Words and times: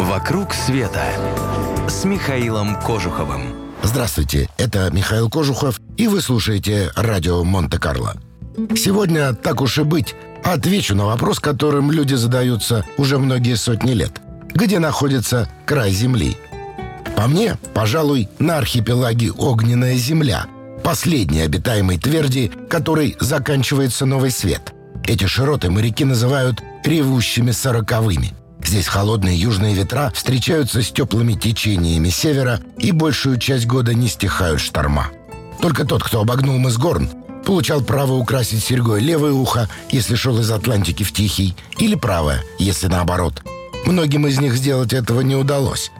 «Вокруг 0.00 0.52
света» 0.54 1.04
с 1.88 2.04
Михаилом 2.04 2.74
Кожуховым. 2.80 3.42
Здравствуйте, 3.84 4.48
это 4.58 4.90
Михаил 4.92 5.30
Кожухов, 5.30 5.80
и 5.96 6.08
вы 6.08 6.20
слушаете 6.20 6.90
радио 6.96 7.44
Монте-Карло. 7.44 8.16
Сегодня, 8.74 9.34
так 9.34 9.60
уж 9.60 9.78
и 9.78 9.84
быть, 9.84 10.16
отвечу 10.42 10.96
на 10.96 11.06
вопрос, 11.06 11.38
которым 11.38 11.92
люди 11.92 12.14
задаются 12.14 12.84
уже 12.96 13.18
многие 13.18 13.54
сотни 13.54 13.92
лет. 13.92 14.20
Где 14.52 14.80
находится 14.80 15.48
край 15.64 15.92
Земли? 15.92 16.36
По 17.16 17.28
мне, 17.28 17.56
пожалуй, 17.72 18.28
на 18.40 18.58
архипелаге 18.58 19.30
Огненная 19.30 19.94
Земля, 19.94 20.46
последней 20.82 21.42
обитаемой 21.42 21.98
тверди, 21.98 22.50
которой 22.68 23.16
заканчивается 23.20 24.06
новый 24.06 24.32
свет. 24.32 24.74
Эти 25.06 25.26
широты 25.26 25.70
моряки 25.70 26.04
называют 26.04 26.60
ревущими 26.82 27.52
сороковыми– 27.52 28.34
Здесь 28.64 28.88
холодные 28.88 29.36
южные 29.36 29.74
ветра 29.74 30.10
встречаются 30.14 30.82
с 30.82 30.90
теплыми 30.90 31.34
течениями 31.34 32.08
севера 32.08 32.60
и 32.78 32.92
большую 32.92 33.38
часть 33.38 33.66
года 33.66 33.94
не 33.94 34.08
стихают 34.08 34.60
шторма. 34.60 35.08
Только 35.60 35.84
тот, 35.84 36.02
кто 36.02 36.20
обогнул 36.20 36.58
мыс 36.58 36.76
Горн, 36.76 37.08
получал 37.44 37.82
право 37.82 38.14
украсить 38.14 38.64
серьгой 38.64 39.00
левое 39.00 39.32
ухо, 39.32 39.68
если 39.90 40.14
шел 40.14 40.38
из 40.40 40.50
Атлантики 40.50 41.02
в 41.02 41.12
Тихий, 41.12 41.54
или 41.78 41.94
правое, 41.94 42.42
если 42.58 42.86
наоборот. 42.86 43.42
Многим 43.84 44.26
из 44.26 44.40
них 44.40 44.56
сделать 44.56 44.92
этого 44.92 45.20
не 45.20 45.36
удалось. 45.36 45.90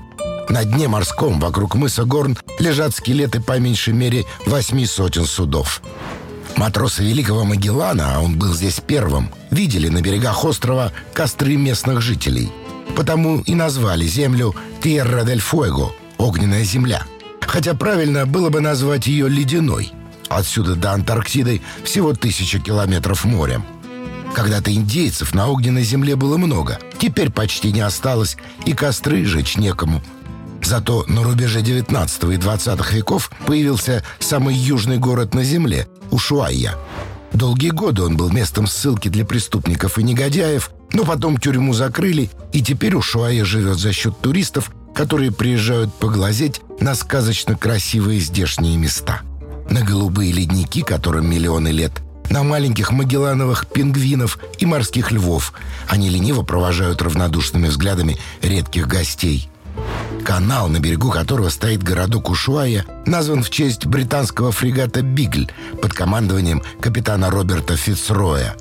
На 0.49 0.65
дне 0.65 0.89
морском 0.89 1.41
вокруг 1.41 1.75
мыса 1.75 2.05
Горн 2.05 2.37
лежат 2.59 2.95
скелеты 2.95 3.41
по 3.41 3.59
меньшей 3.59 3.93
мере 3.95 4.25
восьми 4.47 4.87
сотен 4.87 5.27
судов. 5.27 5.83
Матросы 6.57 7.03
Великого 7.03 7.45
Магеллана, 7.45 8.17
а 8.17 8.21
он 8.21 8.39
был 8.39 8.55
здесь 8.55 8.81
первым, 8.81 9.31
видели 9.51 9.89
на 9.89 10.01
берегах 10.01 10.45
острова 10.45 10.93
костры 11.13 11.57
местных 11.57 12.01
жителей. 12.01 12.53
Потому 12.97 13.41
и 13.41 13.55
назвали 13.55 14.07
землю 14.07 14.55
Тierra 14.81 15.25
del 15.25 15.43
Fuego– 15.43 15.91
огненная 16.19 16.65
земля. 16.65 17.03
Хотя 17.41 17.75
правильно 17.75 18.25
было 18.27 18.51
бы 18.51 18.61
назвать 18.61 19.07
ее 19.07 19.29
ледяной. 19.29 19.93
Отсюда 20.29 20.75
до 20.77 20.93
Антарктиды 20.93 21.61
всего 21.83 22.13
тысяча 22.13 22.59
километров 22.59 23.25
морем. 23.25 23.65
Когда-то 24.35 24.73
индейцев 24.73 25.35
на 25.35 25.49
огненной 25.49 25.85
земле 25.85 26.17
было 26.17 26.37
много. 26.37 26.79
Теперь 26.99 27.31
почти 27.31 27.73
не 27.73 27.81
осталось, 27.81 28.37
и 28.65 28.73
костры 28.73 29.25
жечь 29.25 29.57
некому. 29.57 30.03
Зато 30.65 31.05
на 31.09 31.23
рубеже 31.23 31.61
19 31.61 32.25
и 32.25 32.37
20 32.37 32.93
веков 32.93 33.31
появился 33.47 34.03
самый 34.19 34.55
южный 34.55 34.99
город 34.99 35.35
на 35.35 35.45
Земле– 35.45 35.87
Ушуайя. 36.11 36.75
Долгие 37.35 37.71
годы 37.71 38.03
он 38.03 38.17
был 38.17 38.31
местом 38.31 38.67
ссылки 38.67 39.09
для 39.09 39.27
преступников 39.27 39.99
и 39.99 40.03
негодяев, 40.03 40.71
но 40.93 41.05
потом 41.05 41.37
тюрьму 41.37 41.75
закрыли, 41.75 42.31
и 42.53 42.63
теперь 42.63 42.95
Ушуайя 42.95 43.45
живет 43.45 43.79
за 43.79 43.93
счет 43.93 44.19
туристов, 44.21 44.71
которые 44.95 45.33
приезжают 45.33 45.93
поглазеть 45.93 46.63
на 46.81 46.95
сказочно 46.95 47.57
красивые 47.57 48.21
здешние 48.21 48.79
места. 48.79 49.21
На 49.69 49.83
голубые 49.83 50.33
ледники, 50.33 50.83
которым 50.83 51.29
миллионы 51.29 51.69
лет, 51.69 51.93
на 52.31 52.43
маленьких 52.43 52.91
магеллановых 52.91 53.67
пингвинов 53.67 54.39
и 54.59 54.65
морских 54.65 55.13
львов. 55.13 55.53
Они 55.89 56.09
лениво 56.09 56.43
провожают 56.43 57.03
равнодушными 57.03 57.69
взглядами 57.69 58.17
редких 58.41 58.87
гостей– 58.89 59.51
Канал, 60.25 60.69
на 60.69 60.81
берегу 60.81 61.11
которого 61.11 61.51
стоит 61.51 61.83
городок 61.83 62.31
Ушуая, 62.31 62.87
назван 63.05 63.43
в 63.43 63.51
честь 63.51 63.85
британского 63.85 64.53
фрегата 64.53 65.03
«Бигль» 65.03 65.51
под 65.83 65.93
командованием 65.93 66.63
капитана 66.81 67.31
Роберта 67.31 67.77
Фицроя. 67.77 68.57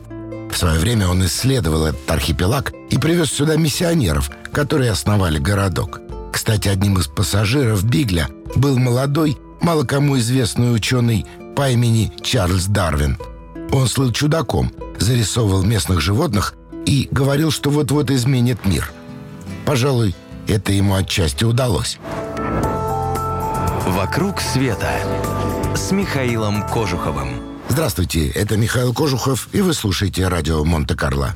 В 0.52 0.58
свое 0.58 0.78
время 0.78 1.08
он 1.08 1.26
исследовал 1.26 1.86
этот 1.86 2.12
архипелаг 2.12 2.74
и 2.90 2.98
привез 2.98 3.32
сюда 3.32 3.56
миссионеров, 3.56 4.30
которые 4.52 4.92
основали 4.92 5.40
городок. 5.40 6.02
Кстати, 6.34 6.68
одним 6.68 7.00
из 7.00 7.08
пассажиров 7.08 7.84
«Бигля» 7.86 8.28
был 8.56 8.78
молодой, 8.78 9.38
мало 9.62 9.86
кому 9.86 10.20
известный 10.20 10.76
ученый 10.76 11.26
по 11.56 11.72
имени 11.72 12.12
Чарльз 12.22 12.66
Дарвин. 12.66 13.18
Он 13.72 13.88
слыл 13.88 14.12
чудаком, 14.12 14.72
зарисовывал 15.00 15.64
местных 15.64 16.02
животных 16.02 16.56
и 16.86 17.08
говорил, 17.10 17.52
что 17.52 17.70
вот-вот 17.70 18.12
изменит 18.12 18.66
мир. 18.66 18.92
Пожалуй, 19.66 20.14
это 20.48 20.72
ему 20.72 20.96
отчасти 20.96 21.44
удалось. 21.44 21.98
«Вокруг 23.88 24.42
света» 24.42 24.92
с 25.76 25.92
Михаилом 25.92 26.64
Кожуховым. 26.68 27.54
Здравствуйте, 27.70 28.30
это 28.30 28.58
Михаил 28.58 28.94
Кожухов, 28.94 29.50
и 29.52 29.62
вы 29.62 29.74
слушаете 29.74 30.28
радио 30.28 30.64
Монте-Карло. 30.64 31.36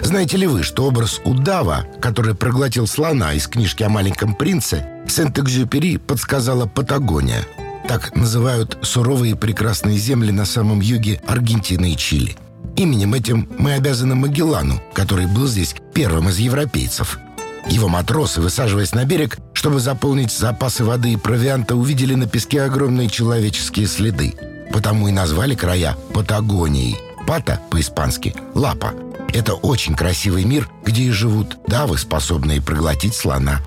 Знаете 0.00 0.36
ли 0.36 0.46
вы, 0.46 0.62
что 0.62 0.84
образ 0.84 1.20
удава, 1.24 1.84
который 2.00 2.34
проглотил 2.34 2.86
слона 2.86 3.34
из 3.34 3.48
книжки 3.48 3.82
о 3.82 3.88
маленьком 3.88 4.34
принце, 4.34 4.86
Сент-Экзюпери 5.08 5.96
подсказала 5.96 6.66
Патагония. 6.66 7.44
Так 7.88 8.14
называют 8.14 8.78
суровые 8.82 9.34
прекрасные 9.34 9.98
земли 9.98 10.30
на 10.30 10.44
самом 10.44 10.80
юге 10.80 11.20
Аргентины 11.26 11.92
и 11.92 11.96
Чили. 11.96 12.36
Именем 12.76 13.14
этим 13.14 13.48
мы 13.58 13.72
обязаны 13.72 14.14
Магеллану, 14.14 14.80
который 14.92 15.26
был 15.26 15.46
здесь 15.46 15.74
первым 15.94 16.28
из 16.28 16.38
европейцев– 16.38 17.18
его 17.68 17.88
матросы, 17.88 18.40
высаживаясь 18.40 18.94
на 18.94 19.04
берег, 19.04 19.38
чтобы 19.52 19.80
заполнить 19.80 20.32
запасы 20.32 20.84
воды 20.84 21.12
и 21.12 21.16
провианта, 21.16 21.76
увидели 21.76 22.14
на 22.14 22.26
песке 22.26 22.62
огромные 22.62 23.08
человеческие 23.08 23.86
следы. 23.86 24.34
Потому 24.72 25.08
и 25.08 25.12
назвали 25.12 25.54
края 25.54 25.96
Патагонией. 26.12 26.98
Пата 27.26 27.60
по-испански– 27.70 28.34
лапа. 28.54 28.92
Это 29.32 29.54
очень 29.54 29.94
красивый 29.94 30.44
мир, 30.44 30.68
где 30.84 31.02
и 31.02 31.10
живут 31.10 31.58
давы, 31.66 31.98
способные 31.98 32.62
проглотить 32.62 33.14
слона. 33.14 33.60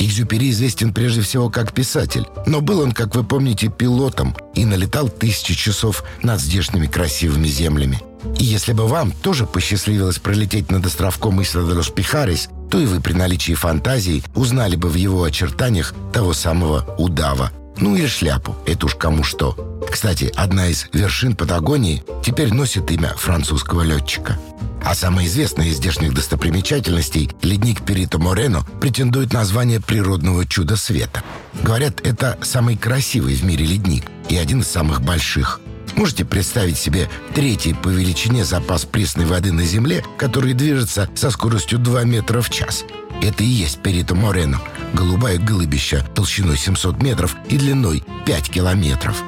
Экзюпери 0.00 0.50
известен 0.50 0.92
прежде 0.92 1.20
всего 1.20 1.50
как 1.50 1.72
писатель, 1.72 2.26
но 2.46 2.60
был 2.60 2.80
он, 2.80 2.92
как 2.92 3.14
вы 3.14 3.22
помните, 3.22 3.68
пилотом 3.68 4.34
и 4.54 4.64
налетал 4.64 5.08
тысячи 5.08 5.54
часов 5.54 6.02
над 6.22 6.40
здешними 6.40 6.86
красивыми 6.86 7.46
землями. 7.46 8.00
И 8.38 8.44
если 8.44 8.72
бы 8.72 8.86
вам 8.86 9.12
тоже 9.12 9.46
посчастливилось 9.46 10.18
пролететь 10.18 10.70
над 10.70 10.86
островком 10.86 11.42
Исла 11.42 11.62
де 11.62 11.92
Пихарис, 11.92 12.48
то 12.74 12.80
и 12.80 12.86
вы 12.86 13.00
при 13.00 13.12
наличии 13.12 13.52
фантазии 13.52 14.24
узнали 14.34 14.74
бы 14.74 14.88
в 14.88 14.96
его 14.96 15.22
очертаниях 15.22 15.94
того 16.12 16.32
самого 16.32 16.84
удава. 16.98 17.52
Ну 17.76 17.94
или 17.94 18.08
шляпу, 18.08 18.56
это 18.66 18.86
уж 18.86 18.96
кому 18.96 19.22
что. 19.22 19.78
Кстати, 19.88 20.32
одна 20.34 20.66
из 20.66 20.88
вершин 20.92 21.36
Патагонии 21.36 22.02
теперь 22.24 22.52
носит 22.52 22.90
имя 22.90 23.14
французского 23.16 23.82
летчика. 23.82 24.40
А 24.84 24.96
самая 24.96 25.26
известная 25.26 25.66
из 25.66 25.76
здешних 25.76 26.14
достопримечательностей, 26.14 27.30
ледник 27.42 27.84
Перито 27.84 28.18
Морено, 28.18 28.66
претендует 28.80 29.32
на 29.32 29.44
звание 29.44 29.78
природного 29.78 30.44
чуда 30.44 30.74
света. 30.74 31.22
Говорят, 31.62 32.04
это 32.04 32.40
самый 32.42 32.76
красивый 32.76 33.36
в 33.36 33.44
мире 33.44 33.66
ледник 33.66 34.06
и 34.28 34.36
один 34.36 34.62
из 34.62 34.66
самых 34.66 35.00
больших. 35.00 35.60
Можете 35.96 36.24
представить 36.24 36.76
себе 36.76 37.08
третий 37.34 37.72
по 37.72 37.88
величине 37.88 38.44
запас 38.44 38.84
пресной 38.84 39.26
воды 39.26 39.52
на 39.52 39.64
Земле, 39.64 40.04
который 40.18 40.52
движется 40.52 41.08
со 41.14 41.30
скоростью 41.30 41.78
2 41.78 42.04
метра 42.04 42.40
в 42.40 42.50
час? 42.50 42.84
Это 43.22 43.44
и 43.44 43.46
есть 43.46 43.78
Перито 43.78 44.14
Морено, 44.14 44.60
голубая 44.92 45.38
голубища 45.38 46.04
толщиной 46.14 46.56
700 46.56 47.00
метров 47.00 47.36
и 47.48 47.56
длиной 47.56 48.02
5 48.26 48.50
километров. 48.50 49.22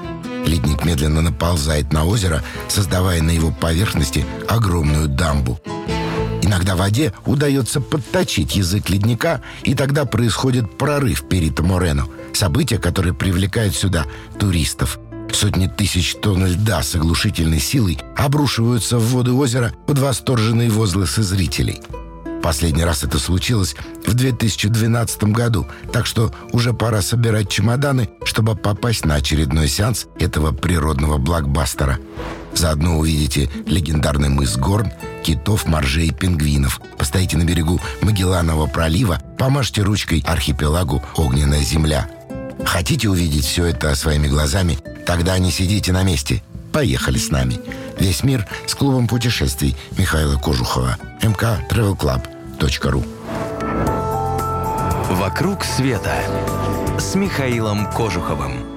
Ледник 0.44 0.84
медленно 0.84 1.22
наползает 1.22 1.92
на 1.92 2.04
озеро, 2.04 2.42
создавая 2.68 3.22
на 3.22 3.30
его 3.30 3.52
поверхности 3.52 4.26
огромную 4.48 5.08
дамбу. 5.08 5.60
Иногда 6.42 6.76
воде 6.76 7.12
удается 7.24 7.80
подточить 7.80 8.56
язык 8.56 8.90
ледника, 8.90 9.40
и 9.62 9.74
тогда 9.74 10.04
происходит 10.04 10.78
прорыв 10.78 11.28
Перито 11.28 11.62
Морено, 11.62 12.06
событие, 12.32 12.78
которое 12.78 13.12
привлекает 13.12 13.74
сюда 13.74 14.04
туристов– 14.38 14.98
Сотни 15.36 15.66
тысяч 15.66 16.14
тонн 16.14 16.46
льда 16.46 16.82
с 16.82 16.94
оглушительной 16.94 17.60
силой 17.60 17.98
обрушиваются 18.16 18.96
в 18.96 19.12
воды 19.12 19.32
озера 19.32 19.70
под 19.86 19.98
восторженные 19.98 20.70
возгласы 20.70 21.22
зрителей. 21.22 21.82
Последний 22.42 22.84
раз 22.84 23.04
это 23.04 23.18
случилось 23.18 23.76
в 24.06 24.14
2012 24.14 25.24
году, 25.24 25.66
так 25.92 26.06
что 26.06 26.32
уже 26.52 26.72
пора 26.72 27.02
собирать 27.02 27.50
чемоданы, 27.50 28.08
чтобы 28.24 28.56
попасть 28.56 29.04
на 29.04 29.16
очередной 29.16 29.68
сеанс 29.68 30.06
этого 30.18 30.52
природного 30.52 31.18
блокбастера. 31.18 31.98
Заодно 32.54 32.96
увидите 32.96 33.50
легендарный 33.66 34.30
мыс 34.30 34.56
Горн, 34.56 34.90
китов, 35.22 35.66
моржей, 35.66 36.12
пингвинов. 36.12 36.80
Постоите 36.96 37.36
на 37.36 37.44
берегу 37.44 37.78
Магелланова 38.00 38.68
пролива, 38.68 39.20
помажьте 39.38 39.82
ручкой 39.82 40.24
архипелагу 40.26 41.02
«Огненная 41.14 41.62
земля». 41.62 42.08
Хотите 42.64 43.10
увидеть 43.10 43.44
все 43.44 43.66
это 43.66 43.94
своими 43.94 44.28
глазами? 44.28 44.78
Тогда 45.06 45.38
не 45.38 45.50
сидите 45.50 45.92
на 45.92 46.02
месте. 46.02 46.42
Поехали 46.72 47.16
с 47.16 47.30
нами. 47.30 47.58
Весь 47.98 48.22
мир 48.22 48.46
с 48.66 48.74
клубом 48.74 49.08
путешествий 49.08 49.76
Михаила 49.96 50.36
Кожухова. 50.36 50.98
mktravelclub.ru 51.22 53.06
«Вокруг 55.10 55.64
света» 55.64 56.14
с 56.98 57.14
Михаилом 57.14 57.90
Кожуховым. 57.92 58.75